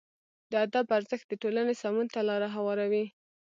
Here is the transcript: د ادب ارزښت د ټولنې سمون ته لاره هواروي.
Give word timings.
د 0.51 0.53
ادب 0.65 0.85
ارزښت 0.97 1.25
د 1.29 1.33
ټولنې 1.41 1.73
سمون 1.81 2.07
ته 2.13 2.19
لاره 2.29 2.47
هواروي. 2.55 3.05